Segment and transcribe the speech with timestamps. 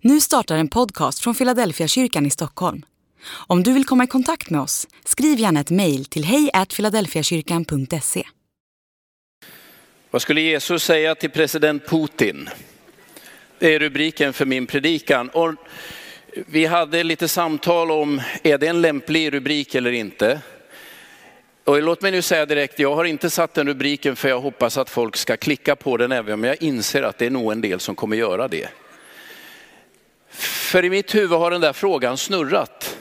[0.00, 2.82] Nu startar en podcast från Philadelphia kyrkan i Stockholm.
[3.28, 8.22] Om du vill komma i kontakt med oss, skriv gärna ett mejl till hejfiladelfiakyrkan.se.
[10.10, 12.48] Vad skulle Jesus säga till president Putin?
[13.58, 15.28] Det är rubriken för min predikan.
[15.28, 15.54] Och
[16.46, 20.40] vi hade lite samtal om, är det en lämplig rubrik eller inte?
[21.64, 24.78] Och låt mig nu säga direkt, jag har inte satt den rubriken för jag hoppas
[24.78, 27.60] att folk ska klicka på den, även om jag inser att det är nog en
[27.60, 28.68] del som kommer göra det.
[30.36, 32.98] För i mitt huvud har den där frågan snurrat.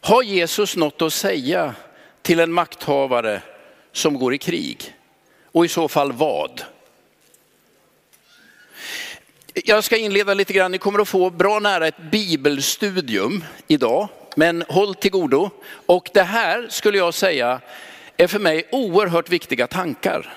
[0.00, 1.74] Har Jesus något att säga
[2.22, 3.42] till en makthavare
[3.92, 4.94] som går i krig?
[5.52, 6.62] Och i så fall vad?
[9.54, 14.64] Jag ska inleda lite grann, ni kommer att få bra nära ett bibelstudium idag, men
[14.68, 15.50] håll till godo.
[15.86, 17.60] Och det här skulle jag säga
[18.16, 20.36] är för mig oerhört viktiga tankar.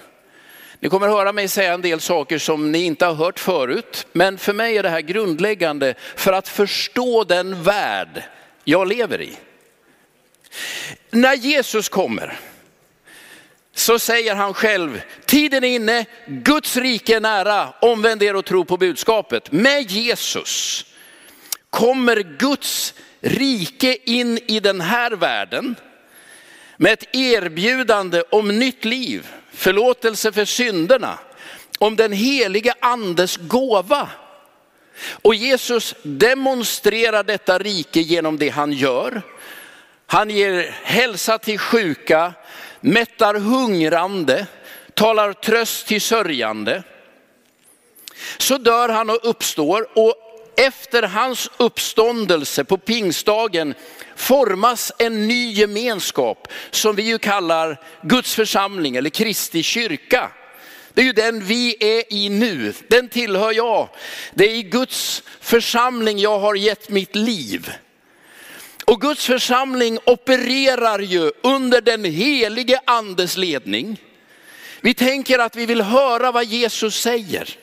[0.79, 4.37] Ni kommer höra mig säga en del saker som ni inte har hört förut, men
[4.37, 8.23] för mig är det här grundläggande för att förstå den värld
[8.63, 9.37] jag lever i.
[11.09, 12.39] När Jesus kommer
[13.73, 18.65] så säger han själv, tiden är inne, Guds rike är nära, omvänd er och tro
[18.65, 19.51] på budskapet.
[19.51, 20.85] Med Jesus
[21.69, 25.75] kommer Guds rike in i den här världen
[26.77, 31.19] med ett erbjudande om nytt liv, förlåtelse för synderna,
[31.79, 34.09] om den helige andes gåva.
[35.21, 39.21] Och Jesus demonstrerar detta rike genom det han gör.
[40.05, 42.33] Han ger hälsa till sjuka,
[42.79, 44.47] mättar hungrande,
[44.93, 46.83] talar tröst till sörjande.
[48.37, 50.15] Så dör han och uppstår och
[50.55, 53.73] efter hans uppståndelse på pingstdagen
[54.17, 60.31] formas en ny gemenskap som vi ju kallar Guds församling eller Kristi kyrka.
[60.93, 63.89] Det är ju den vi är i nu, den tillhör jag.
[64.33, 67.71] Det är i Guds församling jag har gett mitt liv.
[68.85, 74.01] Och Guds församling opererar ju under den helige andes ledning.
[74.81, 77.57] Vi tänker att vi vill höra vad Jesus säger.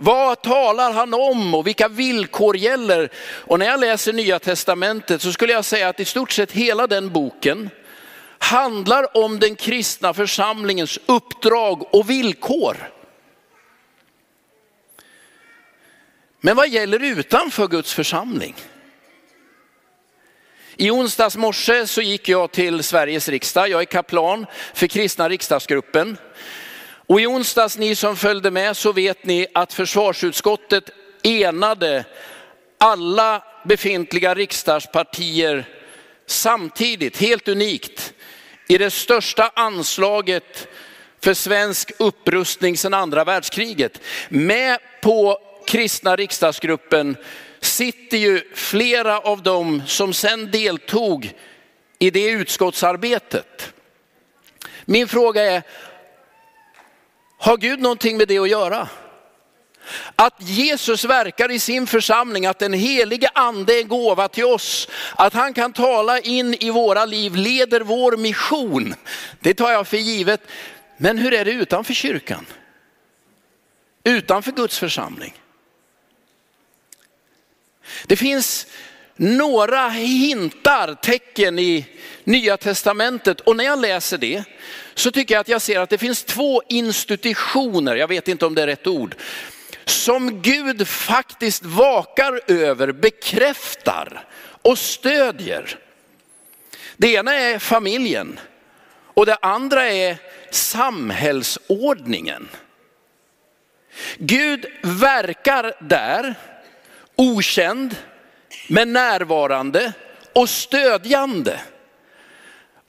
[0.00, 3.12] Vad talar han om och vilka villkor gäller?
[3.18, 6.86] Och när jag läser nya testamentet så skulle jag säga att i stort sett hela
[6.86, 7.70] den boken
[8.38, 12.76] handlar om den kristna församlingens uppdrag och villkor.
[16.40, 18.54] Men vad gäller utanför Guds församling?
[20.76, 23.68] I onsdags morse så gick jag till Sveriges riksdag.
[23.68, 26.16] Jag är kaplan för kristna riksdagsgruppen.
[27.08, 30.90] Och i onsdags, ni som följde med, så vet ni att försvarsutskottet
[31.22, 32.04] enade
[32.78, 35.68] alla befintliga riksdagspartier
[36.26, 38.14] samtidigt, helt unikt,
[38.68, 40.68] i det största anslaget
[41.20, 44.00] för svensk upprustning sedan andra världskriget.
[44.28, 47.16] Med på kristna riksdagsgruppen
[47.60, 51.32] sitter ju flera av dem som sen deltog
[51.98, 53.72] i det utskottsarbetet.
[54.84, 55.62] Min fråga är,
[57.38, 58.88] har Gud någonting med det att göra?
[60.16, 64.88] Att Jesus verkar i sin församling, att den helige ande är en gåva till oss,
[65.16, 68.94] att han kan tala in i våra liv, leder vår mission.
[69.40, 70.40] Det tar jag för givet.
[70.96, 72.46] Men hur är det utanför kyrkan?
[74.04, 75.34] Utanför Guds församling?
[78.06, 78.66] Det finns
[79.18, 81.86] några hintar, tecken i
[82.24, 84.44] Nya Testamentet och när jag läser det
[84.94, 88.54] så tycker jag att jag ser att det finns två institutioner, jag vet inte om
[88.54, 89.14] det är rätt ord,
[89.84, 94.24] som Gud faktiskt vakar över, bekräftar
[94.62, 95.78] och stödjer.
[96.96, 98.40] Det ena är familjen
[99.14, 100.16] och det andra är
[100.50, 102.48] samhällsordningen.
[104.18, 106.34] Gud verkar där
[107.16, 107.96] okänd,
[108.68, 109.92] men närvarande
[110.32, 111.60] och stödjande.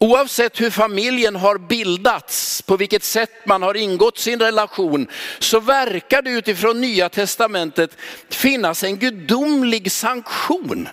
[0.01, 5.07] Oavsett hur familjen har bildats, på vilket sätt man har ingått sin relation,
[5.39, 7.97] så verkar det utifrån nya testamentet
[8.29, 10.89] finnas en gudomlig sanktion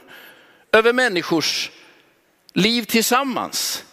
[0.73, 1.71] över människors
[2.55, 3.85] liv tillsammans.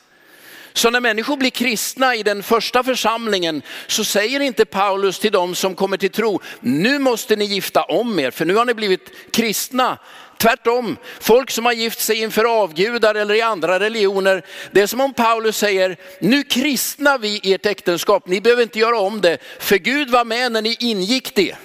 [0.74, 5.56] Så när människor blir kristna i den första församlingen så säger inte Paulus till dem
[5.56, 9.32] som kommer till tro, nu måste ni gifta om er för nu har ni blivit
[9.32, 9.98] kristna.
[10.44, 15.02] Tvärtom, folk som har gift sig inför avgudar eller i andra religioner, det är som
[15.02, 19.78] om Paulus säger, nu kristnar vi ert äktenskap, ni behöver inte göra om det, för
[19.78, 21.56] Gud var med när ni ingick det.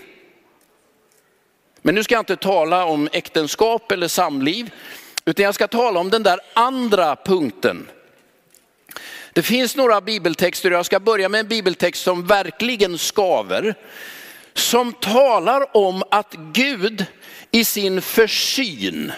[1.82, 4.70] Men nu ska jag inte tala om äktenskap eller samliv,
[5.24, 7.88] utan jag ska tala om den där andra punkten
[9.32, 13.74] det finns några bibeltexter, jag ska börja med en bibeltext som verkligen skaver.
[14.54, 17.06] som talar om att Gud
[17.50, 19.12] i sin försyn,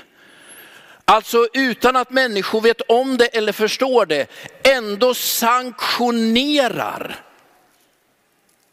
[1.04, 4.26] alltså utan att människor vet om det eller förstår det,
[4.62, 7.24] ändå sanktionerar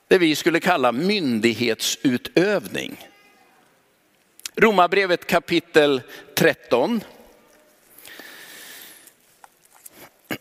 [0.07, 3.07] det vi skulle kalla myndighetsutövning.
[4.56, 6.01] Romarbrevet kapitel
[6.36, 7.04] 13.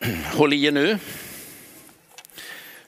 [0.32, 0.98] Håll i er nu.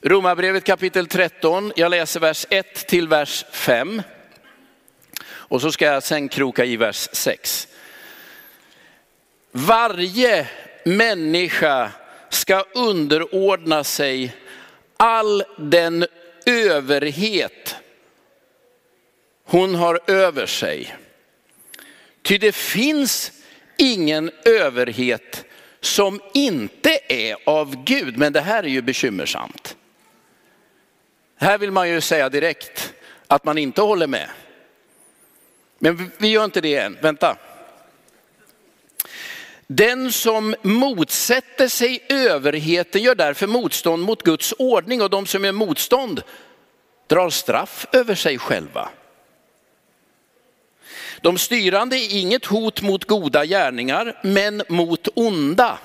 [0.01, 4.01] Romarbrevet kapitel 13, jag läser vers 1 till vers 5.
[5.49, 7.67] Och så ska jag sen kroka i vers 6.
[9.51, 10.47] Varje
[10.85, 11.91] människa
[12.29, 14.35] ska underordna sig
[14.97, 16.05] all den
[16.45, 17.75] överhet
[19.43, 20.95] hon har över sig.
[22.21, 23.31] Ty det finns
[23.77, 25.45] ingen överhet
[25.81, 28.17] som inte är av Gud.
[28.17, 29.75] Men det här är ju bekymmersamt.
[31.35, 32.93] Här vill man ju säga direkt
[33.27, 34.29] att man inte håller med.
[35.79, 37.37] Men vi gör inte det än, vänta.
[39.67, 45.51] Den som motsätter sig överheten gör därför motstånd mot Guds ordning och de som gör
[45.51, 46.23] motstånd
[47.07, 48.89] drar straff över sig själva.
[51.21, 55.79] De styrande är inget hot mot goda gärningar, men mot onda.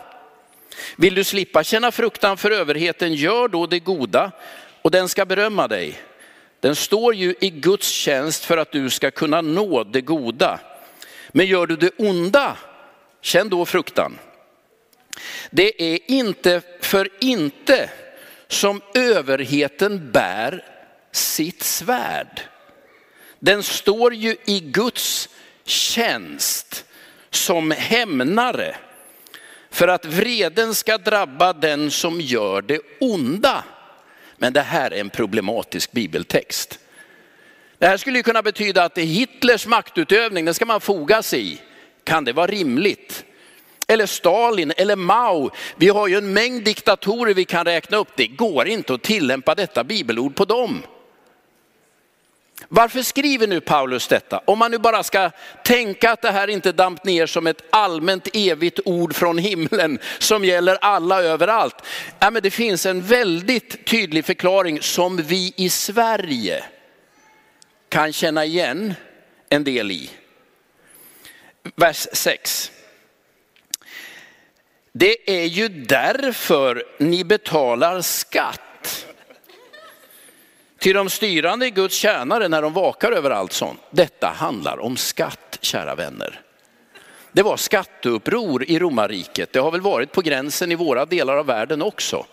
[0.96, 4.32] Vill du slippa känna fruktan för överheten, gör då det goda
[4.82, 5.98] och den ska berömma dig.
[6.64, 10.60] Den står ju i Guds tjänst för att du ska kunna nå det goda.
[11.28, 12.56] Men gör du det onda,
[13.20, 14.18] känn då fruktan.
[15.50, 17.90] Det är inte för inte
[18.48, 20.64] som överheten bär
[21.12, 22.40] sitt svärd.
[23.38, 25.28] Den står ju i Guds
[25.64, 26.84] tjänst
[27.30, 28.76] som hämnare
[29.70, 33.64] för att vreden ska drabba den som gör det onda.
[34.44, 36.78] Men det här är en problematisk bibeltext.
[37.78, 41.22] Det här skulle ju kunna betyda att det är Hitlers maktutövning, den ska man foga
[41.22, 41.60] sig i.
[42.04, 43.24] Kan det vara rimligt?
[43.88, 45.50] Eller Stalin eller Mao.
[45.76, 48.08] Vi har ju en mängd diktatorer vi kan räkna upp.
[48.16, 50.82] Det går inte att tillämpa detta bibelord på dem.
[52.68, 54.40] Varför skriver nu Paulus detta?
[54.44, 55.30] Om man nu bara ska
[55.64, 60.44] tänka att det här inte damp ner som ett allmänt evigt ord från himlen som
[60.44, 61.76] gäller alla överallt.
[62.18, 66.64] Ja, men det finns en väldigt tydlig förklaring som vi i Sverige
[67.88, 68.94] kan känna igen
[69.48, 70.10] en del i.
[71.76, 72.70] Vers 6.
[74.92, 78.63] Det är ju därför ni betalar skatt
[80.84, 83.80] till de styrande i Guds tjänare när de vakar över allt sånt.
[83.90, 86.40] Detta handlar om skatt, kära vänner.
[87.32, 89.52] Det var skatteuppror i romarriket.
[89.52, 92.26] Det har väl varit på gränsen i våra delar av världen också.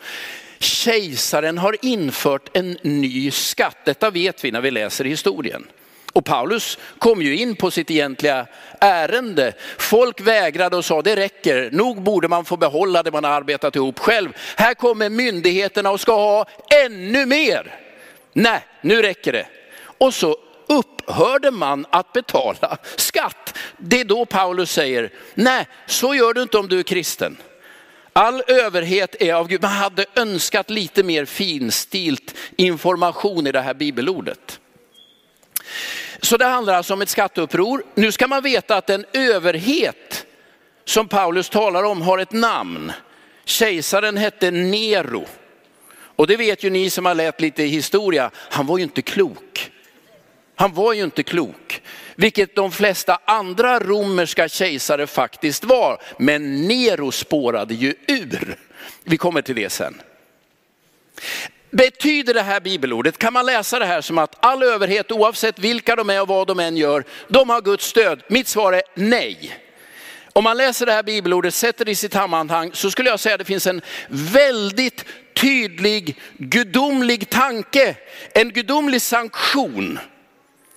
[0.59, 3.77] Kejsaren har infört en ny skatt.
[3.85, 5.67] Detta vet vi när vi läser historien.
[6.13, 8.47] Och Paulus kom ju in på sitt egentliga
[8.79, 9.53] ärende.
[9.77, 13.75] Folk vägrade och sa det räcker, nog borde man få behålla det man har arbetat
[13.75, 14.29] ihop själv.
[14.57, 16.45] Här kommer myndigheterna och ska ha
[16.85, 17.90] ännu mer.
[18.33, 19.47] Nej, nu räcker det.
[19.97, 20.37] Och så
[20.67, 23.57] upphörde man att betala skatt.
[23.77, 27.37] Det är då Paulus säger, nej så gör du inte om du är kristen.
[28.13, 29.61] All överhet är av Gud.
[29.61, 34.59] Man hade önskat lite mer finstilt information i det här bibelordet.
[36.21, 37.83] Så det handlar alltså om ett skatteuppror.
[37.95, 40.25] Nu ska man veta att den överhet
[40.85, 42.91] som Paulus talar om har ett namn.
[43.45, 45.25] Kejsaren hette Nero.
[46.21, 49.71] Och det vet ju ni som har lärt lite historia, han var ju inte klok.
[50.55, 51.81] Han var ju inte klok,
[52.15, 56.01] vilket de flesta andra romerska kejsare faktiskt var.
[56.19, 58.55] Men Nero spårade ju ur.
[59.03, 60.01] Vi kommer till det sen.
[61.71, 65.95] Betyder det här bibelordet, kan man läsa det här som att all överhet oavsett vilka
[65.95, 68.23] de är och vad de än gör, de har Guds stöd?
[68.27, 69.57] Mitt svar är nej.
[70.33, 73.35] Om man läser det här bibelordet, sätter det i sitt sammanhang, så skulle jag säga
[73.35, 77.95] att det finns en väldigt tydlig gudomlig tanke,
[78.33, 79.99] en gudomlig sanktion.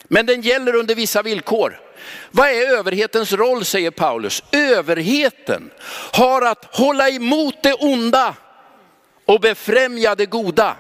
[0.05, 1.81] Men den gäller under vissa villkor.
[2.31, 4.43] Vad är överhetens roll säger Paulus?
[4.53, 5.71] Överheten
[6.13, 8.35] har att hålla emot det onda
[9.25, 10.77] och befrämja det goda.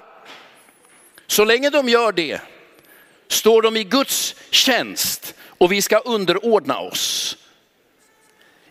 [1.26, 2.40] Så länge de gör det
[3.28, 7.36] står de i Guds tjänst och vi ska underordna oss.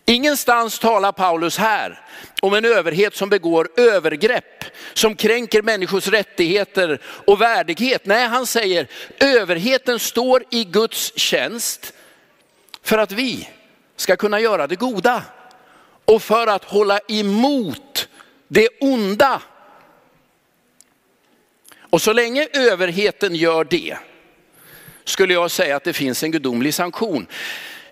[0.06, 2.00] Ingenstans talar Paulus här
[2.42, 8.06] om en överhet som begår övergrepp, som kränker människors rättigheter och värdighet.
[8.06, 8.86] Nej, han säger
[9.20, 11.92] överheten står i Guds tjänst
[12.82, 13.48] för att vi
[13.96, 15.22] ska kunna göra det goda
[16.04, 18.08] och för att hålla emot
[18.48, 19.42] det onda.
[21.90, 23.96] Och så länge överheten gör det
[25.04, 27.26] skulle jag säga att det finns en gudomlig sanktion.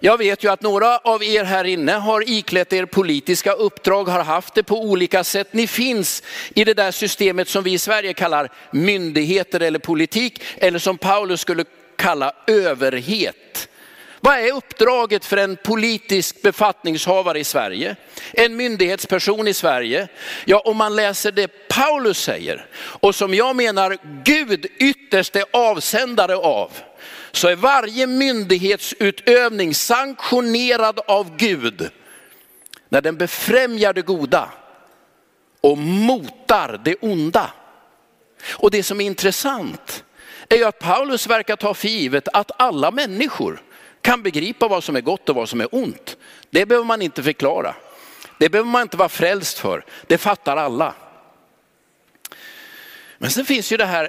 [0.04, 4.24] Jag vet ju att några av er här inne har iklätt er politiska uppdrag, har
[4.24, 5.52] haft det på olika sätt.
[5.52, 6.22] Ni finns
[6.54, 11.40] i det där systemet som vi i Sverige kallar myndigheter eller politik, eller som Paulus
[11.40, 11.64] skulle
[11.96, 13.68] kalla överhet.
[14.20, 17.96] Vad är uppdraget för en politisk befattningshavare i Sverige?
[18.32, 20.08] En myndighetsperson i Sverige?
[20.44, 26.36] Ja, om man läser det Paulus säger och som jag menar Gud ytterst är avsändare
[26.36, 26.70] av,
[27.32, 31.90] så är varje myndighetsutövning sanktionerad av Gud
[32.88, 34.48] när den befrämjar det goda
[35.60, 37.50] och motar det onda.
[38.50, 40.04] Och det som är intressant
[40.48, 43.62] är ju att Paulus verkar ta för givet att alla människor
[44.00, 46.16] kan begripa vad som är gott och vad som är ont.
[46.50, 47.74] Det behöver man inte förklara.
[48.38, 49.84] Det behöver man inte vara frälst för.
[50.06, 50.94] Det fattar alla.
[53.18, 54.08] Men sen finns ju det här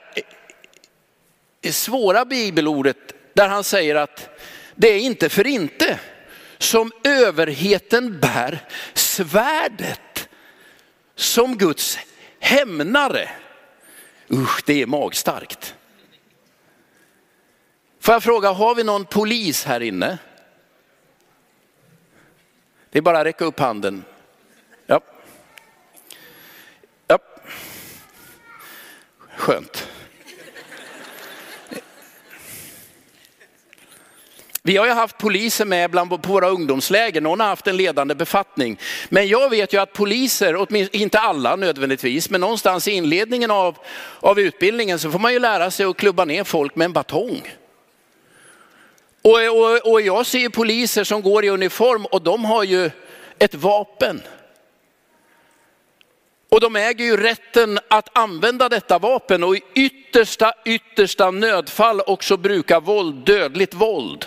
[1.72, 2.98] svåra bibelordet
[3.34, 4.29] där han säger att
[4.75, 6.00] det är inte för inte
[6.58, 10.29] som överheten bär svärdet
[11.15, 12.00] som Guds
[12.39, 13.29] hämnare.
[14.32, 15.75] Usch, det är magstarkt.
[18.00, 20.17] Får jag fråga, har vi någon polis här inne?
[22.89, 24.03] Det är bara att räcka upp handen.
[24.86, 25.01] Ja.
[27.08, 27.20] ja.
[29.36, 29.93] Skönt.
[34.65, 38.15] Vi har ju haft poliser med bland på våra ungdomsläger, någon har haft en ledande
[38.15, 38.79] befattning.
[39.10, 43.77] Men jag vet ju att poliser, åtminstone inte alla nödvändigtvis, men någonstans i inledningen av,
[44.20, 47.41] av utbildningen så får man ju lära sig att klubba ner folk med en batong.
[49.22, 52.91] Och, och, och jag ser poliser som går i uniform och de har ju
[53.39, 54.22] ett vapen.
[56.50, 62.38] Och de äger ju rätten att använda detta vapen och i yttersta, yttersta nödfall också
[62.38, 64.25] bruka våld, dödligt våld.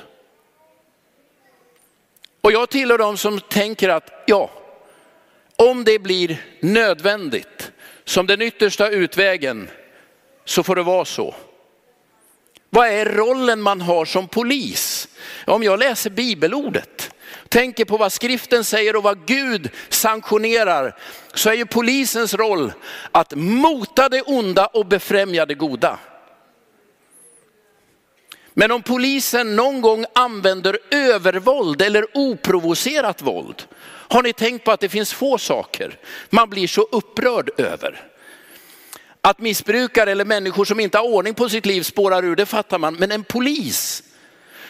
[2.46, 4.50] Och jag tillhör de som tänker att ja,
[5.56, 7.72] om det blir nödvändigt
[8.04, 9.70] som den yttersta utvägen
[10.44, 11.34] så får det vara så.
[12.70, 15.08] Vad är rollen man har som polis?
[15.46, 17.14] Om jag läser bibelordet,
[17.48, 20.96] tänker på vad skriften säger och vad Gud sanktionerar,
[21.34, 22.72] så är ju polisens roll
[23.12, 25.98] att mota det onda och befrämja det goda.
[28.58, 34.80] Men om polisen någon gång använder övervåld eller oprovocerat våld, har ni tänkt på att
[34.80, 35.98] det finns få saker
[36.30, 38.04] man blir så upprörd över?
[39.20, 42.78] Att missbrukare eller människor som inte har ordning på sitt liv spårar ur, det fattar
[42.78, 42.94] man.
[42.94, 44.02] Men en polis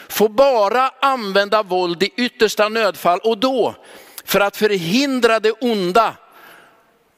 [0.07, 3.75] får bara använda våld i yttersta nödfall och då
[4.25, 6.15] för att förhindra det onda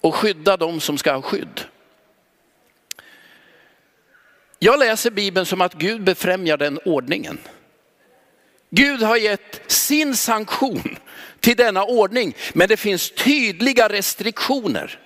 [0.02, 1.62] och skydda de som ska ha skydd.
[4.60, 7.38] Jag läser Bibeln som att Gud befrämjar den ordningen.
[8.70, 10.98] Gud har gett sin sanktion
[11.40, 15.00] till denna ordning, men det finns tydliga restriktioner.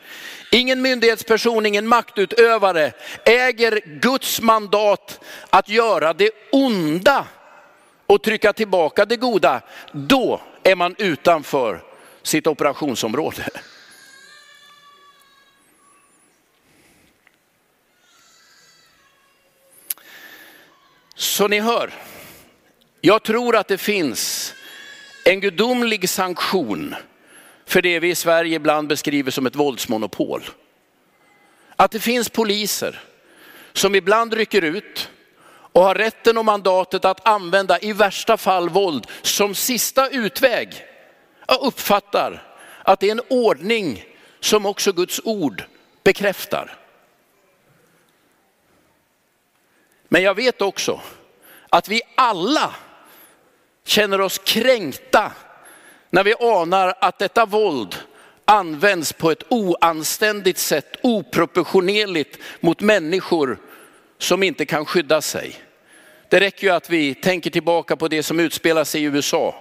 [0.51, 2.91] Ingen myndighetsperson, ingen maktutövare
[3.25, 5.19] äger Guds mandat
[5.49, 7.25] att göra det onda
[8.07, 9.61] och trycka tillbaka det goda.
[9.91, 11.83] Då är man utanför
[12.23, 13.43] sitt operationsområde.
[21.23, 21.93] Så ni hör,
[23.01, 24.53] jag tror att det finns
[25.25, 26.95] en gudomlig sanktion
[27.65, 30.43] för det vi i Sverige ibland beskriver som ett våldsmonopol.
[31.75, 33.01] Att det finns poliser
[33.73, 35.09] som ibland rycker ut
[35.45, 40.85] och har rätten och mandatet att använda i värsta fall våld som sista utväg.
[41.47, 44.05] Jag uppfattar att det är en ordning
[44.39, 45.63] som också Guds ord
[46.03, 46.82] bekräftar.
[50.13, 51.01] Men jag vet också
[51.69, 52.75] att vi alla
[53.85, 55.31] känner oss kränkta
[56.09, 57.95] när vi anar att detta våld
[58.45, 63.57] används på ett oanständigt sätt, oproportionerligt mot människor
[64.17, 65.55] som inte kan skydda sig.
[66.29, 69.55] Det räcker ju att vi tänker tillbaka på det som utspelar sig i USA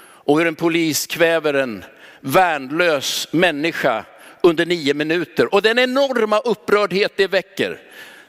[0.00, 1.84] och hur en polis kväver en
[2.20, 4.04] värnlös människa
[4.42, 5.54] under nio minuter.
[5.54, 7.80] Och den enorma upprördhet det väcker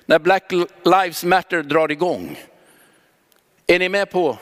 [0.10, 0.52] när Black
[0.84, 2.40] Lives Matter drar igång.
[3.68, 4.38] Är ni med på?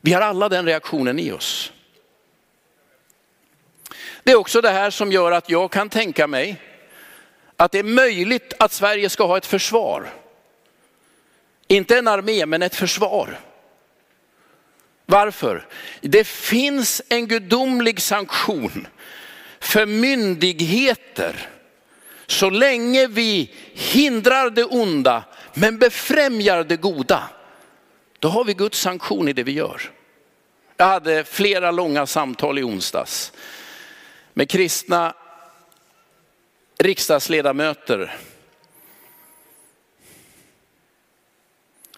[0.00, 1.72] Vi har alla den reaktionen i oss.
[4.22, 6.62] Det är också det här som gör att jag kan tänka mig
[7.56, 10.14] att det är möjligt att Sverige ska ha ett försvar.
[11.66, 13.40] Inte en armé, men ett försvar.
[15.06, 15.66] Varför?
[16.00, 18.86] Det finns en gudomlig sanktion
[19.60, 21.48] för myndigheter
[22.26, 27.30] så länge vi hindrar det onda men befrämjar det goda.
[28.18, 29.82] då har vi Guds sanktion i det vi gör.
[30.76, 33.32] Jag hade flera långa samtal i onsdags
[34.34, 35.14] med kristna
[36.78, 38.16] riksdagsledamöter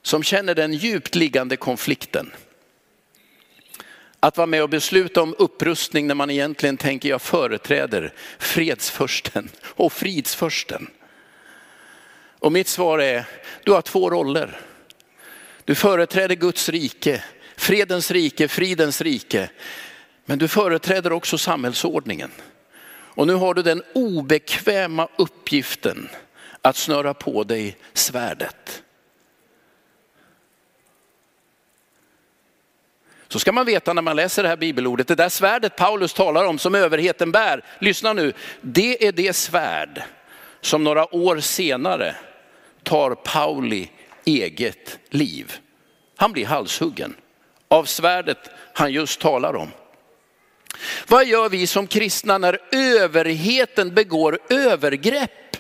[0.03, 2.33] som känner den djupt liggande konflikten.
[4.21, 9.93] Att vara med och besluta om upprustning när man egentligen tänker jag företräder fredsförsten och
[9.93, 10.91] fridsförsten.
[12.39, 13.25] Och mitt svar är,
[13.65, 14.61] du har två roller.
[15.65, 17.25] Du företräder Guds rike,
[17.57, 19.51] fredens rike, fridens rike.
[20.25, 22.31] Men du företräder också samhällsordningen.
[22.91, 26.09] Och nu har du den obekväma uppgiften
[26.63, 28.83] att snöra på dig svärdet.
[33.29, 36.45] Så ska man veta när man läser det här bibelordet, det där svärdet Paulus talar
[36.45, 40.03] om som överheten bär, lyssna nu, det är det svärd
[40.61, 42.15] som några år senare
[42.83, 43.91] tar Pauli
[44.25, 45.57] eget liv.
[46.17, 47.15] Han blir halshuggen
[47.69, 49.69] av svärdet han just talar om.
[51.07, 55.57] Vad gör vi som kristna när överheten begår övergrepp?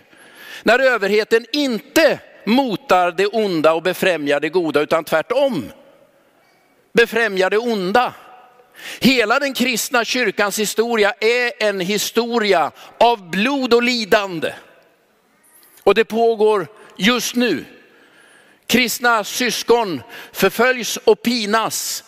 [0.62, 5.72] När överheten inte motar det onda och befrämjar det goda utan tvärtom
[6.98, 8.14] befrämjar det onda.
[9.00, 14.52] Hela den kristna kyrkans historia är en historia av blod och lidande.
[15.82, 17.64] Och det pågår just nu.
[18.66, 20.02] Kristna syskon
[20.32, 22.04] förföljs och pinas,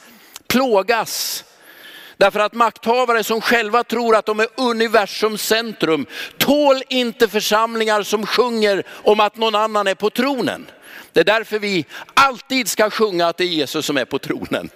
[0.46, 1.44] plågas.
[2.16, 6.06] Därför att makthavare som själva tror att de är universums centrum
[6.38, 10.66] tål inte församlingar som sjunger om att någon annan är på tronen.
[11.12, 14.70] Det är därför vi alltid ska sjunga att det är Jesus som är på tronen.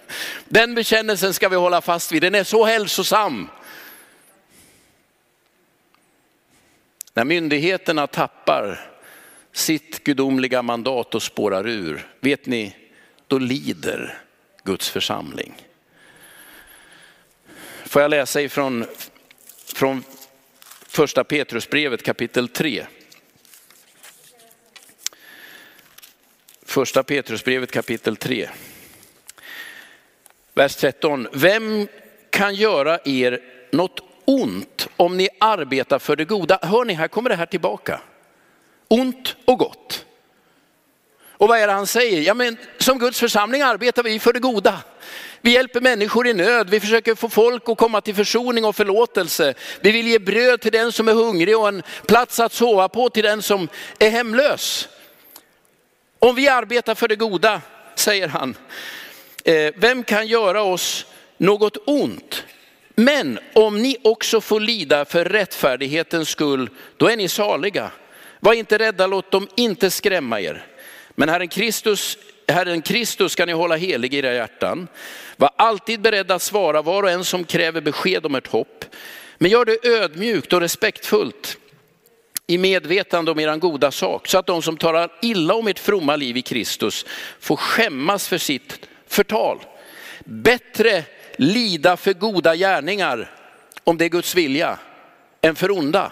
[0.45, 3.49] Den bekännelsen ska vi hålla fast vid, den är så hälsosam.
[7.13, 8.91] När myndigheterna tappar
[9.51, 12.75] sitt gudomliga mandat och spårar ur, vet ni,
[13.27, 14.17] då lider
[14.63, 15.53] Guds församling.
[17.85, 18.85] Får jag läsa ifrån
[19.73, 20.03] från
[20.87, 22.85] första Petrusbrevet kapitel 3.
[26.75, 28.49] Första Petrusbrevet kapitel 3.
[30.53, 31.27] Vers 13.
[31.33, 31.87] Vem
[32.29, 33.39] kan göra er
[33.71, 36.59] något ont om ni arbetar för det goda?
[36.61, 38.01] Hör ni, här kommer det här tillbaka.
[38.87, 40.05] Ont och gott.
[41.29, 42.21] Och vad är det han säger?
[42.21, 44.79] Ja, men som Guds församling arbetar vi för det goda.
[45.41, 49.53] Vi hjälper människor i nöd, vi försöker få folk att komma till försoning och förlåtelse.
[49.81, 53.09] Vi vill ge bröd till den som är hungrig och en plats att sova på
[53.09, 53.67] till den som
[53.99, 54.89] är hemlös.
[56.25, 57.61] Om vi arbetar för det goda,
[57.95, 58.55] säger han,
[59.43, 61.05] eh, vem kan göra oss
[61.37, 62.43] något ont?
[62.95, 67.91] Men om ni också får lida för rättfärdighetens skull, då är ni saliga.
[68.39, 70.65] Var inte rädda, låt dem inte skrämma er.
[71.15, 74.87] Men Herren Kristus, Herren Kristus ska ni hålla helig i era hjärtan.
[75.37, 78.85] Var alltid beredda att svara var och en som kräver besked om ert hopp.
[79.37, 81.57] Men gör det ödmjukt och respektfullt
[82.47, 86.15] i medvetande om eran goda sak, så att de som talar illa om ert fromma
[86.15, 87.05] liv i Kristus
[87.39, 89.65] får skämmas för sitt förtal.
[90.25, 91.03] Bättre
[91.35, 93.31] lida för goda gärningar,
[93.83, 94.77] om det är Guds vilja,
[95.41, 96.11] än för onda.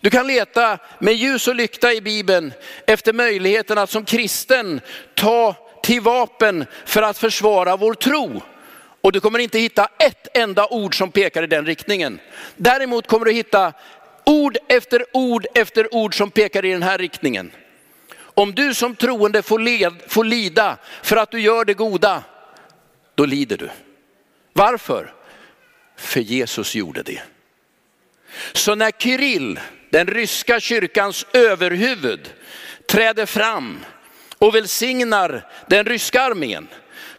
[0.00, 2.52] Du kan leta med ljus och lykta i Bibeln
[2.86, 4.80] efter möjligheten att som kristen
[5.14, 8.42] ta till vapen för att försvara vår tro.
[9.00, 12.20] Och du kommer inte hitta ett enda ord som pekar i den riktningen.
[12.56, 13.72] Däremot kommer du hitta
[14.26, 17.52] ord efter ord efter ord som pekar i den här riktningen.
[18.14, 22.22] Om du som troende får, led, får lida för att du gör det goda,
[23.14, 23.70] då lider du.
[24.52, 25.14] Varför?
[25.96, 27.22] För Jesus gjorde det.
[28.52, 32.32] Så när Kirill, den ryska kyrkans överhuvud,
[32.88, 33.84] träder fram
[34.38, 36.68] och välsignar den ryska armén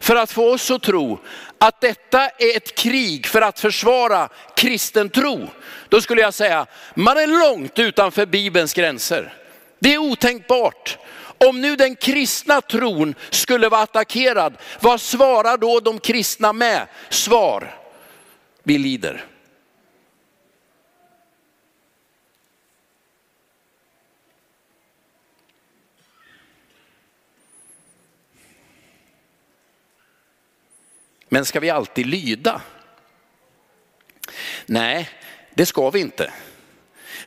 [0.04, 1.18] för att få oss att tro
[1.58, 5.48] att detta är ett krig för att försvara kristen tro,
[5.88, 9.34] då skulle jag säga, man är långt utanför Bibelns gränser.
[9.78, 10.98] Det är otänkbart.
[11.46, 16.86] Om nu den kristna tron skulle vara attackerad, vad svarar då de kristna med?
[17.08, 17.74] Svar,
[18.62, 19.24] vi lider.
[31.34, 32.60] Men ska vi alltid lyda?
[34.66, 35.08] Nej,
[35.54, 36.32] det ska vi inte.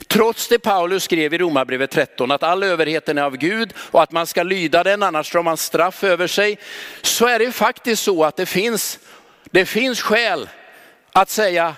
[0.07, 4.11] Trots det Paulus skrev i Romarbrevet 13, att all överheten är av Gud och att
[4.11, 6.59] man ska lyda den, annars drar man straff över sig.
[7.01, 8.99] Så är det faktiskt så att det finns,
[9.51, 10.49] det finns skäl
[11.11, 11.75] att säga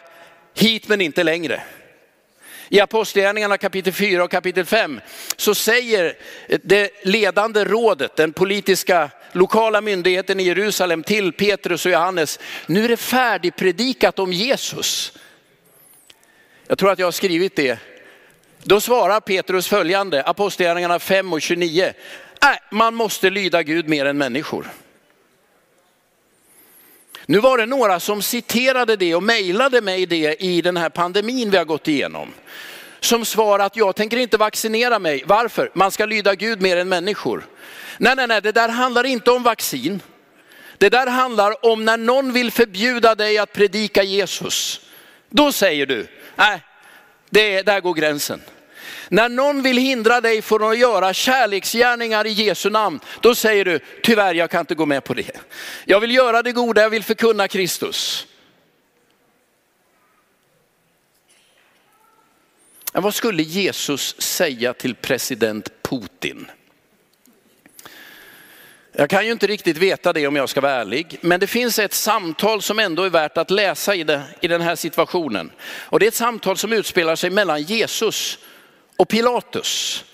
[0.56, 1.62] hit men inte längre.
[2.70, 5.02] I Apostlagärningarna kapitel 4 och kapitel 5
[5.36, 6.18] så säger
[6.64, 12.90] det ledande rådet, den politiska lokala myndigheten i Jerusalem till Petrus och Johannes, nu är
[12.90, 15.14] det färdigpredikat om Jesus.
[16.68, 17.80] Jag tror att jag har skrivit det.
[18.64, 21.94] Då svarar Petrus följande, Apostlagärningarna 5 och 29.
[22.42, 24.68] Äh, man måste lyda Gud mer än människor.
[27.26, 31.50] Nu var det några som citerade det och mejlade mig det i den här pandemin
[31.50, 32.34] vi har gått igenom.
[33.00, 35.24] Som svarar att jag tänker inte vaccinera mig.
[35.26, 35.72] Varför?
[35.74, 37.48] Man ska lyda Gud mer än människor.
[37.98, 40.02] Nej, nej, nej, det där handlar inte om vaccin.
[40.78, 44.82] Det där handlar om när någon vill förbjuda dig att predika Jesus.
[45.30, 46.62] Då säger du, nej,
[47.30, 48.42] det, där går gränsen.
[49.10, 53.80] När någon vill hindra dig från att göra kärleksgärningar i Jesu namn, då säger du,
[54.04, 55.32] tyvärr jag kan inte gå med på det.
[55.86, 58.28] Jag vill göra det goda, jag vill förkunna Kristus.
[62.94, 66.52] Vad skulle Jesus säga till president Putin?
[68.92, 71.80] Jag kan ju inte riktigt veta det om jag ska vara ärlig, men det finns
[71.80, 75.52] ett samtal som ändå är värt att läsa i, det, i den här situationen.
[75.62, 78.40] Och det är ett samtal som utspelar sig mellan Jesus
[78.98, 80.06] och Pilatus.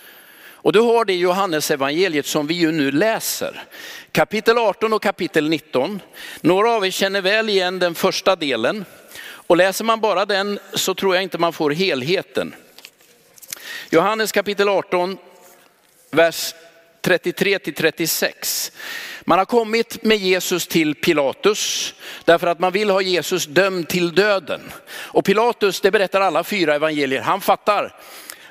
[0.66, 3.64] Och du har det i Johannes evangeliet som vi ju nu läser.
[4.12, 6.02] Kapitel 18 och kapitel 19.
[6.42, 8.86] Några av er känner väl igen den första delen.
[9.48, 12.56] Och läser man bara den så tror jag inte man får helheten.
[13.90, 15.18] Johannes kapitel 18,
[16.12, 16.54] vers
[17.02, 18.72] 33 till 36.
[19.24, 21.94] Man har kommit med Jesus till Pilatus
[22.26, 24.62] därför att man vill ha Jesus dömd till döden.
[24.88, 27.96] Och Pilatus, det berättar alla fyra evangelier, han fattar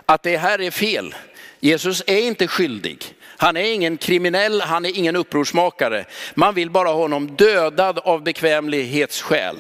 [0.07, 1.15] att det här är fel.
[1.61, 3.15] Jesus är inte skyldig.
[3.37, 6.05] Han är ingen kriminell, han är ingen upprorsmakare.
[6.35, 9.57] Man vill bara ha honom dödad av bekvämlighetsskäl.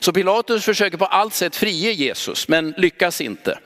[0.00, 3.58] Så Pilatus försöker på allt sätt frige Jesus, men lyckas inte.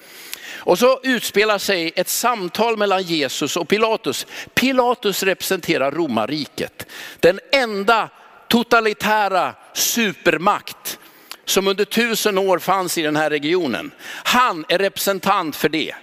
[0.64, 4.26] Och så utspelar sig ett samtal mellan Jesus och Pilatus.
[4.54, 6.86] Pilatus representerar romarriket.
[7.20, 8.08] Den enda
[8.48, 10.98] totalitära supermakt
[11.44, 13.90] som under tusen år fanns i den här regionen.
[14.24, 15.94] Han är representant för det.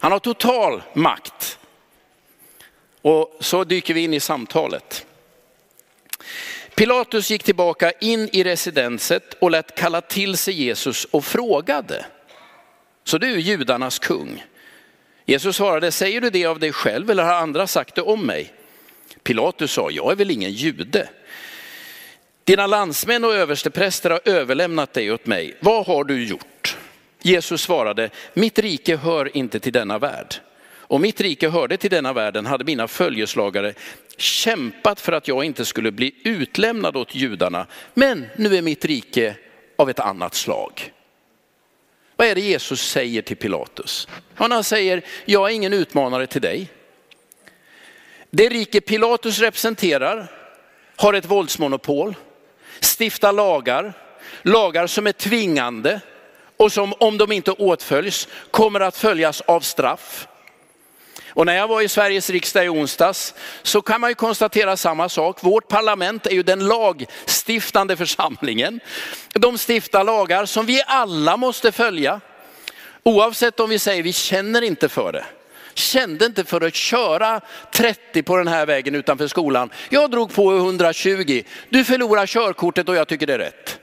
[0.00, 1.58] Han har total makt.
[3.02, 5.06] Och så dyker vi in i samtalet.
[6.74, 12.04] Pilatus gick tillbaka in i residenset och lät kalla till sig Jesus och frågade.
[13.08, 14.44] Så du är judarnas kung.
[15.24, 18.52] Jesus svarade, säger du det av dig själv eller har andra sagt det om mig?
[19.22, 21.08] Pilatus sa, jag är väl ingen jude.
[22.44, 25.56] Dina landsmän och överstepräster har överlämnat dig åt mig.
[25.60, 26.76] Vad har du gjort?
[27.22, 30.34] Jesus svarade, mitt rike hör inte till denna värld.
[30.76, 33.74] Om mitt rike hörde till denna världen hade mina följeslagare
[34.16, 37.66] kämpat för att jag inte skulle bli utlämnad åt judarna.
[37.94, 39.36] Men nu är mitt rike
[39.76, 40.92] av ett annat slag.
[42.18, 44.08] Vad är det Jesus säger till Pilatus?
[44.34, 46.68] Han säger, jag är ingen utmanare till dig.
[48.30, 50.30] Det rike Pilatus representerar
[50.96, 52.14] har ett våldsmonopol,
[52.98, 53.92] stiftar lagar,
[54.42, 56.00] lagar som är tvingande
[56.56, 60.28] och som om de inte åtföljs kommer att följas av straff.
[61.38, 65.08] Och när jag var i Sveriges riksdag i onsdags så kan man ju konstatera samma
[65.08, 65.42] sak.
[65.42, 68.80] Vårt parlament är ju den lagstiftande församlingen.
[69.32, 72.20] De stiftar lagar som vi alla måste följa.
[73.02, 75.24] Oavsett om vi säger vi känner inte för det.
[75.74, 77.40] Kände inte för att köra
[77.72, 79.70] 30 på den här vägen utanför skolan.
[79.88, 81.42] Jag drog på 120.
[81.68, 83.78] Du förlorar körkortet och jag tycker det är rätt.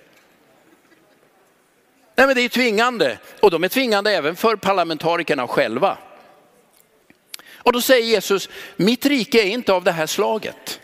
[2.15, 5.97] Nej men det är tvingande och de är tvingande även för parlamentarikerna själva.
[7.65, 10.79] Och då säger Jesus, mitt rike är inte av det här slaget.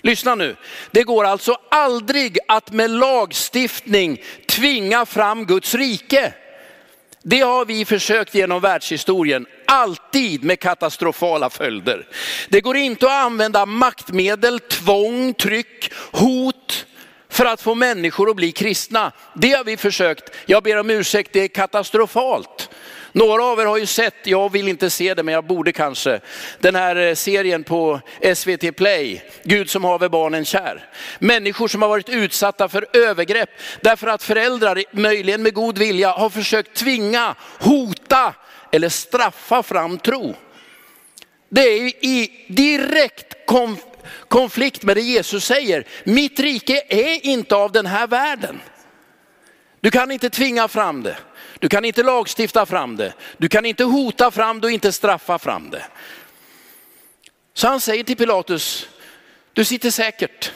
[0.00, 0.56] Lyssna nu,
[0.90, 6.32] det går alltså aldrig att med lagstiftning tvinga fram Guds rike.
[7.22, 12.06] Det har vi försökt genom världshistorien, alltid med katastrofala följder.
[12.48, 16.86] Det går inte att använda maktmedel, tvång, tryck, hot
[17.28, 19.12] för att få människor att bli kristna.
[19.34, 22.70] Det har vi försökt, jag ber om ursäkt, det är katastrofalt.
[23.16, 26.20] Några av er har ju sett, jag vill inte se det men jag borde kanske,
[26.60, 28.00] den här eh, serien på
[28.34, 30.88] SVT Play, Gud som haver barnen kär.
[31.18, 33.50] Människor som har varit utsatta för övergrepp
[33.80, 38.34] därför att föräldrar, möjligen med god vilja, har försökt tvinga, hota
[38.72, 40.34] eller straffa fram tro.
[41.48, 43.46] Det är i direkt
[44.28, 45.86] konflikt med det Jesus säger.
[46.04, 48.60] Mitt rike är inte av den här världen.
[49.84, 51.16] Du kan inte tvinga fram det.
[51.58, 53.12] Du kan inte lagstifta fram det.
[53.36, 55.84] Du kan inte hota fram det och inte straffa fram det.
[57.54, 58.88] Så han säger till Pilatus,
[59.52, 60.52] du sitter säkert.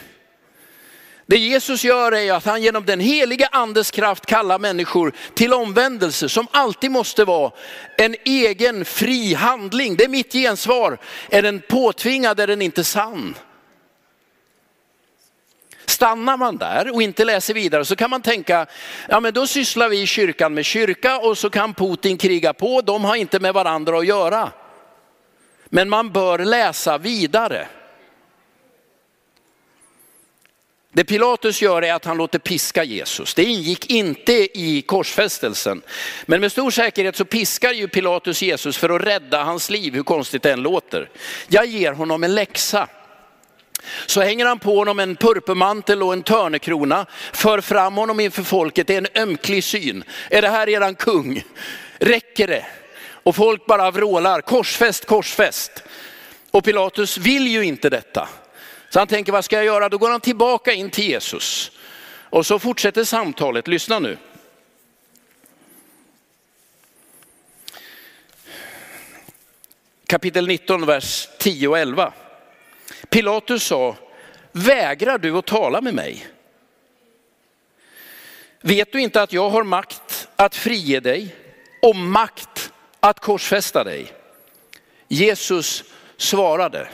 [1.25, 6.29] Det Jesus gör är att han genom den heliga andes kraft kallar människor till omvändelse
[6.29, 7.51] som alltid måste vara
[7.97, 9.95] en egen fri handling.
[9.95, 10.97] Det är mitt gensvar.
[11.29, 13.35] Är den påtvingad är den inte sann.
[15.89, 18.65] Stannar man där och inte läser vidare så kan man tänka,
[19.09, 22.81] ja men då sysslar vi i kyrkan med kyrka och så kan Putin kriga på,
[22.81, 24.51] de har inte med varandra att göra.
[25.65, 27.67] Men man bör läsa vidare.
[30.93, 33.33] Det Pilatus gör är att han låter piska Jesus.
[33.33, 35.81] Det ingick inte i korsfästelsen.
[36.25, 40.03] Men med stor säkerhet så piskar ju Pilatus Jesus för att rädda hans liv, hur
[40.03, 41.09] konstigt det än låter.
[41.47, 42.87] Jag ger honom en läxa.
[44.05, 48.87] Så hänger han på honom en purpurmantel och en törnekrona, för fram honom inför folket.
[48.87, 50.03] Det är en ömklig syn.
[50.29, 51.43] Är det här eran kung?
[51.97, 52.65] Räcker det?
[53.23, 55.83] Och folk bara vrålar, korsfäst, korsfäst.
[56.51, 58.29] Och Pilatus vill ju inte detta.
[58.89, 59.89] Så han tänker, vad ska jag göra?
[59.89, 61.71] Då går han tillbaka in till Jesus.
[62.29, 64.17] Och så fortsätter samtalet, lyssna nu.
[70.07, 72.13] Kapitel 19, vers 10 och 11.
[73.09, 73.95] Pilatus sa,
[74.51, 76.27] vägrar du att tala med mig?
[78.61, 81.35] Vet du inte att jag har makt att frige dig
[81.81, 84.11] och makt att korsfästa dig?
[85.07, 85.83] Jesus
[86.17, 86.87] svarade,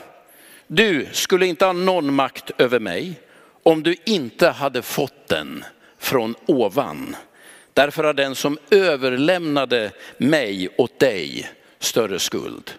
[0.67, 3.19] du skulle inte ha någon makt över mig
[3.63, 5.63] om du inte hade fått den
[5.97, 7.15] från ovan.
[7.73, 11.49] Därför har den som överlämnade mig åt dig
[11.79, 12.71] större skuld.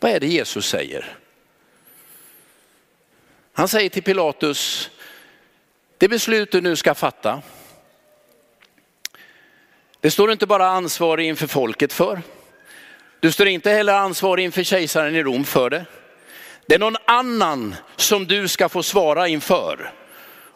[0.00, 1.18] Vad är det Jesus säger?
[3.56, 4.90] Han säger till Pilatus,
[5.98, 7.42] det beslut du nu ska fatta,
[10.00, 12.22] det står du inte bara ansvarig inför folket för.
[13.20, 15.84] Du står inte heller ansvarig inför kejsaren i Rom för det.
[16.66, 19.92] Det är någon annan som du ska få svara inför.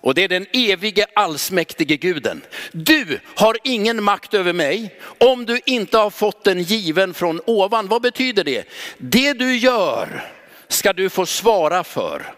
[0.00, 2.42] Och det är den evige allsmäktige guden.
[2.72, 7.88] Du har ingen makt över mig om du inte har fått den given från ovan.
[7.88, 8.68] Vad betyder det?
[8.98, 10.30] Det du gör
[10.68, 12.37] ska du få svara för.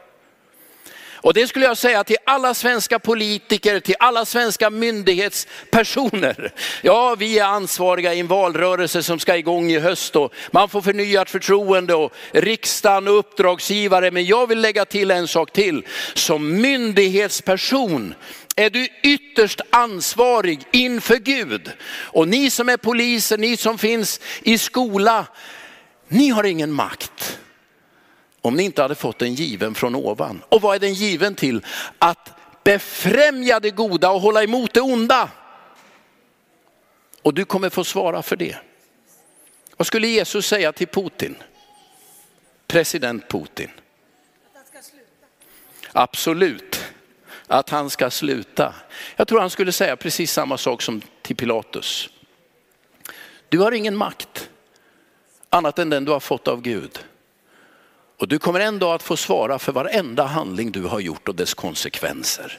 [1.22, 6.52] Och det skulle jag säga till alla svenska politiker, till alla svenska myndighetspersoner.
[6.82, 10.80] Ja, vi är ansvariga i en valrörelse som ska igång i höst och man får
[10.80, 14.10] förnyat förtroende och riksdagen och uppdragsgivare.
[14.10, 15.86] Men jag vill lägga till en sak till.
[16.14, 18.14] Som myndighetsperson
[18.56, 21.70] är du ytterst ansvarig inför Gud.
[21.90, 25.26] Och ni som är poliser, ni som finns i skola,
[26.08, 27.38] ni har ingen makt
[28.42, 30.42] om ni inte hade fått den given från ovan.
[30.48, 31.66] Och vad är den given till?
[31.98, 32.32] Att
[32.64, 35.30] befrämja det goda och hålla emot det onda.
[37.22, 38.56] Och du kommer få svara för det.
[39.76, 41.36] Vad skulle Jesus säga till Putin?
[42.66, 43.70] President Putin.
[45.92, 46.84] Absolut,
[47.46, 48.74] att han ska sluta.
[49.16, 52.10] Jag tror han skulle säga precis samma sak som till Pilatus.
[53.48, 54.50] Du har ingen makt
[55.48, 56.98] annat än den du har fått av Gud.
[58.20, 61.34] Och du kommer en dag att få svara för varenda handling du har gjort och
[61.34, 62.58] dess konsekvenser.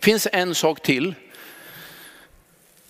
[0.00, 1.14] finns en sak till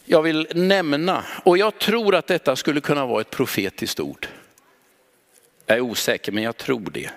[0.04, 4.28] jag vill nämna och jag tror att detta skulle kunna vara ett profetiskt ord.
[5.66, 7.11] Jag är osäker men jag tror det.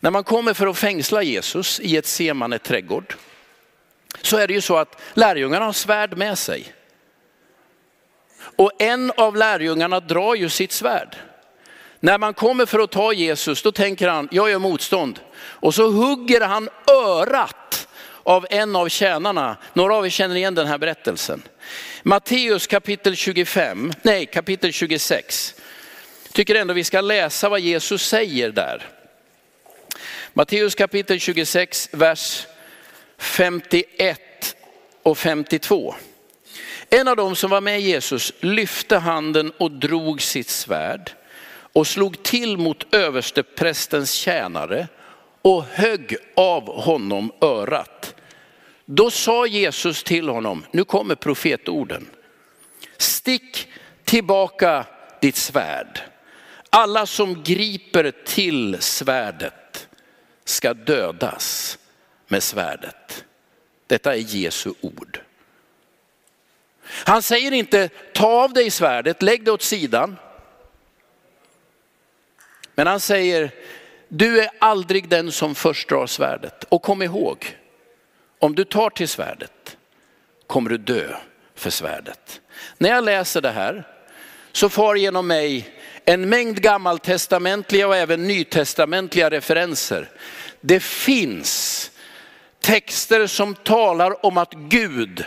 [0.00, 3.14] När man kommer för att fängsla Jesus i ett semane trädgård
[4.22, 6.74] så är det ju så att lärjungarna har svärd med sig.
[8.40, 11.16] Och en av lärjungarna drar ju sitt svärd.
[12.00, 15.20] När man kommer för att ta Jesus, då tänker han, jag gör motstånd.
[15.36, 17.88] Och så hugger han örat
[18.22, 19.56] av en av tjänarna.
[19.72, 21.42] Några av er känner igen den här berättelsen.
[22.02, 25.54] Matteus kapitel 25, nej kapitel 26.
[26.32, 28.88] Tycker ändå vi ska läsa vad Jesus säger där.
[30.32, 32.46] Matteus kapitel 26, vers
[33.18, 34.56] 51
[35.02, 35.94] och 52.
[36.90, 41.10] En av dem som var med Jesus lyfte handen och drog sitt svärd
[41.72, 44.88] och slog till mot översteprästens tjänare
[45.42, 48.14] och högg av honom örat.
[48.84, 52.06] Då sa Jesus till honom, nu kommer profetorden.
[52.96, 53.68] Stick
[54.04, 54.86] tillbaka
[55.20, 56.00] ditt svärd.
[56.70, 59.88] Alla som griper till svärdet
[60.44, 61.78] ska dödas
[62.28, 63.24] med svärdet.
[63.86, 65.20] Detta är Jesu ord.
[66.90, 70.16] Han säger inte ta av dig svärdet, lägg det åt sidan.
[72.74, 73.50] Men han säger
[74.08, 76.64] du är aldrig den som först drar svärdet.
[76.68, 77.56] Och kom ihåg,
[78.38, 79.76] om du tar till svärdet
[80.46, 81.16] kommer du dö
[81.54, 82.40] för svärdet.
[82.78, 83.86] När jag läser det här
[84.52, 85.74] så far genom mig
[86.04, 90.10] en mängd gammaltestamentliga och även nytestamentliga referenser.
[90.60, 91.90] Det finns
[92.60, 95.24] texter som talar om att Gud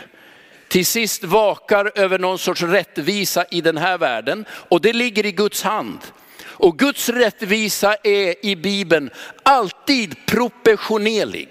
[0.72, 5.32] till sist vakar över någon sorts rättvisa i den här världen och det ligger i
[5.32, 5.98] Guds hand.
[6.42, 9.10] Och Guds rättvisa är i Bibeln
[9.42, 11.48] alltid proportionerlig.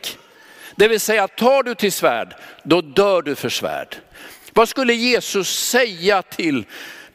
[0.76, 3.96] Det vill säga tar du till svärd, då dör du för svärd.
[4.54, 6.66] Vad skulle Jesus säga till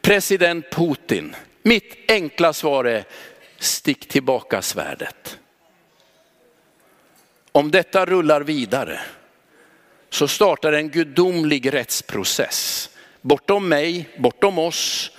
[0.01, 1.35] president Putin?
[1.63, 3.03] Mitt enkla svar är,
[3.59, 5.39] stick tillbaka svärdet.
[7.51, 8.99] Om detta rullar vidare
[10.17, 12.89] så startar en gudomlig rättsprocess
[13.21, 15.11] bortom mig, bortom oss,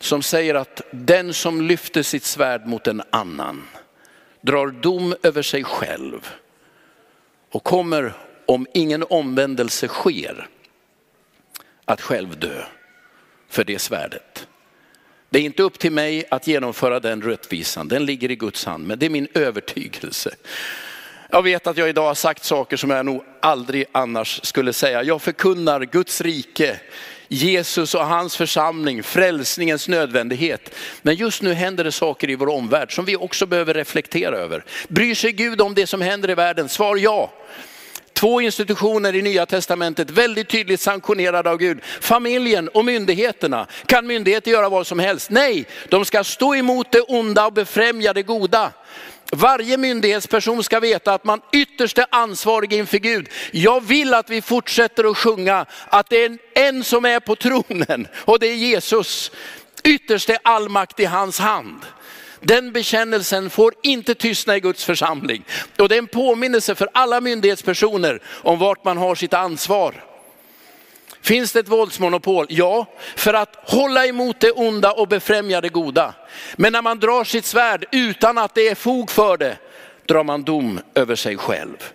[0.00, 3.64] som säger att den som lyfter sitt svärd mot en annan
[4.40, 6.28] drar dom över sig själv
[7.50, 8.12] och kommer,
[8.46, 10.48] om ingen omvändelse sker,
[11.84, 12.64] att själv dö
[13.48, 14.48] för det svärdet.
[15.30, 18.86] Det är inte upp till mig att genomföra den rättvisan, den ligger i Guds hand,
[18.86, 20.34] men det är min övertygelse.
[21.30, 25.02] Jag vet att jag idag har sagt saker som jag nog aldrig annars skulle säga.
[25.02, 26.80] Jag förkunnar Guds rike,
[27.28, 30.74] Jesus och hans församling, frälsningens nödvändighet.
[31.02, 34.64] Men just nu händer det saker i vår omvärld som vi också behöver reflektera över.
[34.88, 36.68] Bryr sig Gud om det som händer i världen?
[36.68, 37.32] Svar ja.
[38.12, 41.78] Två institutioner i Nya Testamentet väldigt tydligt sanktionerade av Gud.
[42.00, 43.66] Familjen och myndigheterna.
[43.86, 45.30] Kan myndigheter göra vad som helst?
[45.30, 48.72] Nej, de ska stå emot det onda och befrämja det goda.
[49.32, 53.28] Varje myndighetsperson ska veta att man ytterst är ansvarig inför Gud.
[53.52, 58.08] Jag vill att vi fortsätter att sjunga att det är en som är på tronen
[58.14, 59.30] och det är Jesus.
[59.84, 61.86] Ytterst är all makt i hans hand.
[62.40, 65.44] Den bekännelsen får inte tystna i Guds församling.
[65.78, 70.07] Och det är en påminnelse för alla myndighetspersoner om vart man har sitt ansvar.
[71.20, 72.46] Finns det ett våldsmonopol?
[72.48, 76.14] Ja, för att hålla emot det onda och befrämja det goda.
[76.56, 79.58] Men när man drar sitt svärd utan att det är fog för det,
[80.06, 81.92] drar man dom över sig själv.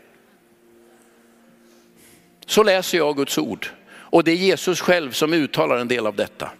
[2.45, 3.67] Så läser jag Guds ord.
[3.95, 6.51] Och det är Jesus själv som uttalar en del av detta.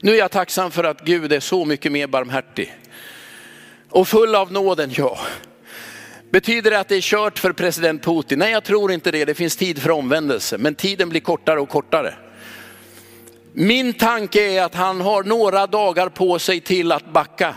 [0.00, 2.74] Nu är jag tacksam för att Gud är så mycket mer barmhärtig.
[3.90, 5.18] Och full av nåden, ja.
[6.30, 8.38] Betyder det att det är kört för president Putin?
[8.38, 9.24] Nej, jag tror inte det.
[9.24, 12.14] Det finns tid för omvändelse, men tiden blir kortare och kortare.
[13.52, 17.54] Min tanke är att han har några dagar på sig till att backa.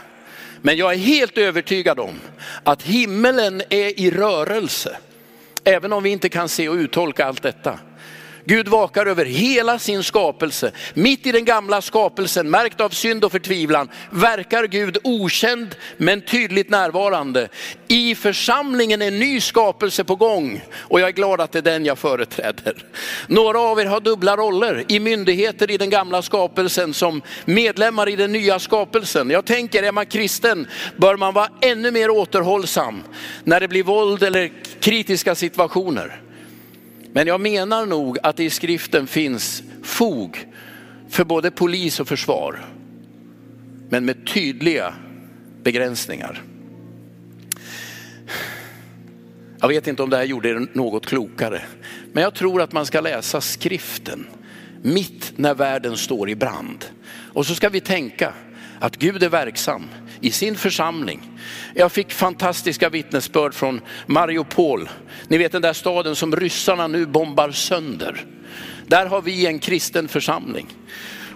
[0.62, 2.20] Men jag är helt övertygad om
[2.64, 4.98] att himmelen är i rörelse.
[5.64, 7.80] Även om vi inte kan se och uttolka allt detta.
[8.46, 10.72] Gud vakar över hela sin skapelse.
[10.94, 16.70] Mitt i den gamla skapelsen, märkt av synd och förtvivlan, verkar Gud okänd men tydligt
[16.70, 17.50] närvarande.
[17.88, 21.64] I församlingen är en ny skapelse på gång och jag är glad att det är
[21.64, 22.86] den jag företräder.
[23.28, 28.16] Några av er har dubbla roller i myndigheter i den gamla skapelsen som medlemmar i
[28.16, 29.30] den nya skapelsen.
[29.30, 33.04] Jag tänker, är man kristen bör man vara ännu mer återhållsam
[33.44, 36.22] när det blir våld eller kritiska situationer.
[37.14, 40.48] Men jag menar nog att det i skriften finns fog
[41.10, 42.66] för både polis och försvar.
[43.90, 44.94] Men med tydliga
[45.64, 46.44] begränsningar.
[49.60, 51.62] Jag vet inte om det här gjorde er något klokare.
[52.14, 54.28] Men jag tror att man ska läsa skriften
[54.82, 56.86] mitt när världen står i brand.
[57.34, 58.34] Och så ska vi tänka
[58.80, 59.88] att Gud är verksam
[60.22, 61.22] i sin församling.
[61.74, 64.90] Jag fick fantastiska vittnesbörd från Mariupol.
[65.28, 68.26] Ni vet den där staden som ryssarna nu bombar sönder.
[68.88, 70.68] Där har vi en kristen församling.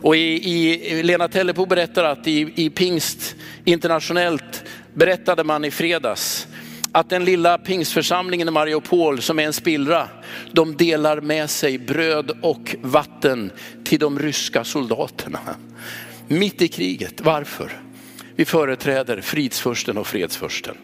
[0.01, 6.47] Och i, i, Lena Tellepo berättar att i, i Pingst internationellt berättade man i fredags
[6.91, 10.09] att den lilla pingstförsamlingen i Mariupol som är en spillra,
[10.51, 13.51] de delar med sig bröd och vatten
[13.83, 15.39] till de ryska soldaterna.
[16.27, 17.81] Mitt i kriget, varför?
[18.35, 20.77] Vi företräder fridsfursten och fredsfursten.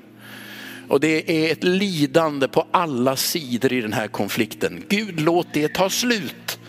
[0.88, 4.84] Och det är ett lidande på alla sidor i den här konflikten.
[4.90, 6.60] Gud låt det ta slut.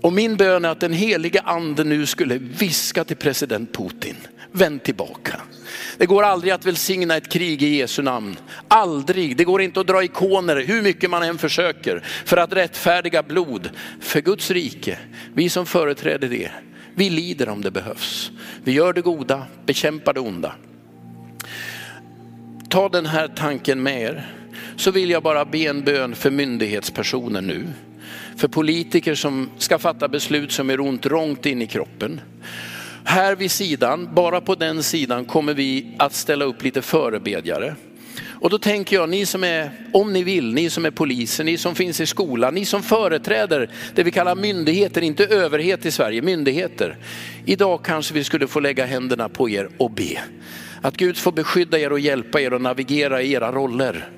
[0.00, 4.16] Och min bön är att den heliga ande nu skulle viska till president Putin,
[4.52, 5.40] vänd tillbaka.
[5.98, 8.36] Det går aldrig att välsigna ett krig i Jesu namn.
[8.68, 9.36] Aldrig.
[9.36, 13.70] Det går inte att dra ikoner hur mycket man än försöker för att rättfärdiga blod
[14.00, 14.98] för Guds rike.
[15.34, 16.50] Vi som företräder det,
[16.98, 18.30] vi lider om det behövs.
[18.64, 20.52] Vi gör det goda, bekämpar det onda.
[22.68, 24.26] Ta den här tanken med er.
[24.76, 27.66] Så vill jag bara be en bön för myndighetspersoner nu.
[28.36, 32.20] För politiker som ska fatta beslut som är ont långt in i kroppen.
[33.04, 37.74] Här vid sidan, bara på den sidan kommer vi att ställa upp lite förebedjare.
[38.40, 41.58] Och då tänker jag, ni som är, om ni vill, ni som är poliser, ni
[41.58, 46.22] som finns i skolan, ni som företräder det vi kallar myndigheter, inte överhet i Sverige,
[46.22, 46.96] myndigheter.
[47.44, 50.18] Idag kanske vi skulle få lägga händerna på er och be.
[50.82, 54.08] Att Gud får beskydda er och hjälpa er och navigera i era roller.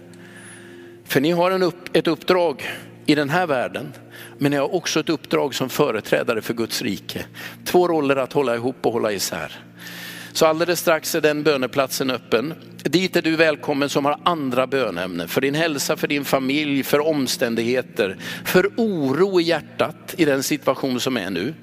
[1.04, 2.68] För ni har en upp, ett uppdrag
[3.06, 3.92] i den här världen,
[4.38, 7.24] men ni har också ett uppdrag som företrädare för Guds rike.
[7.64, 9.60] Två roller att hålla ihop och hålla isär.
[10.32, 12.54] Så alldeles strax är den böneplatsen öppen.
[12.82, 15.28] Dit är du välkommen som har andra bönämnen.
[15.28, 21.00] För din hälsa, för din familj, för omständigheter, för oro i hjärtat i den situation
[21.00, 21.54] som är nu.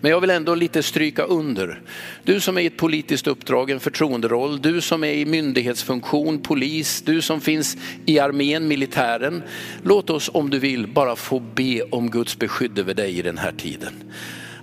[0.00, 1.80] Men jag vill ändå lite stryka under.
[2.24, 7.02] Du som är i ett politiskt uppdrag, en förtroenderoll, du som är i myndighetsfunktion, polis,
[7.02, 9.42] du som finns i armén, militären.
[9.82, 13.38] Låt oss om du vill bara få be om Guds beskydd över dig i den
[13.38, 13.92] här tiden.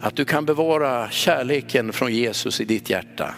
[0.04, 3.36] Att du kan bevara kärleken från Jesus i ditt hjärta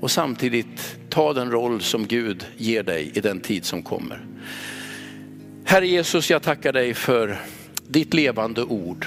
[0.00, 4.20] och samtidigt ta den roll som Gud ger dig i den tid som kommer.
[5.64, 7.38] Herre Jesus, jag tackar dig för
[7.88, 9.06] ditt levande ord.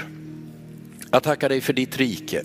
[1.11, 2.43] Jag tackar dig för ditt rike.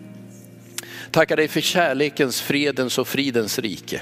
[1.10, 4.00] Tackar dig för kärlekens, fredens och fridens rike.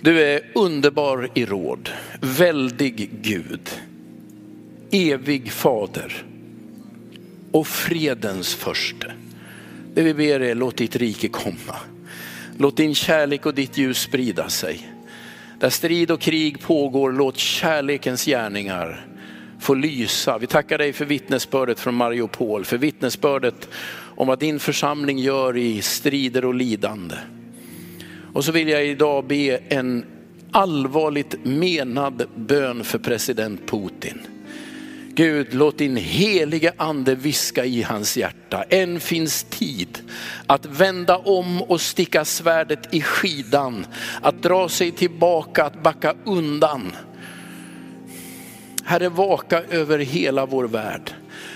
[0.00, 1.90] Du är underbar i råd,
[2.20, 3.70] väldig Gud,
[4.90, 6.24] evig fader
[7.52, 9.12] och fredens förste.
[9.94, 11.76] Det vi ber är låt ditt rike komma.
[12.58, 14.92] Låt din kärlek och ditt ljus sprida sig.
[15.60, 19.06] Där strid och krig pågår, låt kärlekens gärningar
[19.60, 20.38] få lysa.
[20.38, 23.68] Vi tackar dig för vittnesbördet från Mariupol, för vittnesbördet
[24.16, 27.16] om vad din församling gör i strider och lidande.
[28.32, 30.04] Och så vill jag idag be en
[30.50, 34.18] allvarligt menad bön för president Putin.
[35.20, 38.64] Gud, låt din helige ande viska i hans hjärta.
[38.68, 39.98] Än finns tid
[40.46, 43.86] att vända om och sticka svärdet i skidan,
[44.22, 46.92] att dra sig tillbaka, att backa undan.
[48.84, 51.12] Herre, vaka över hela vår värld.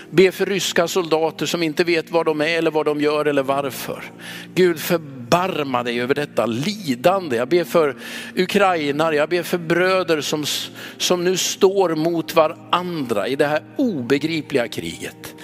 [0.09, 3.43] Be för ryska soldater som inte vet var de är eller vad de gör eller
[3.43, 4.03] varför.
[4.55, 7.35] Gud förbarma dig över detta lidande.
[7.35, 7.95] Jag ber för
[8.35, 10.45] Ukraina, jag ber för bröder som,
[10.97, 15.35] som nu står mot varandra i det här obegripliga kriget.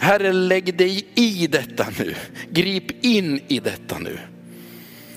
[0.00, 2.14] Herre lägg dig i detta nu,
[2.50, 4.18] grip in i detta nu.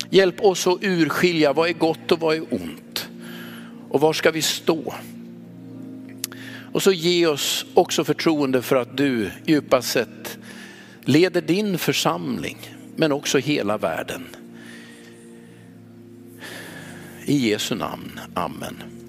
[0.09, 3.07] Hjälp oss att urskilja vad är gott och vad är ont.
[3.89, 4.93] Och var ska vi stå?
[6.72, 10.38] Och så ge oss också förtroende för att du djupast sett
[11.05, 12.57] leder din församling,
[12.95, 14.24] men också hela världen.
[17.26, 19.01] I Jesu namn, Amen.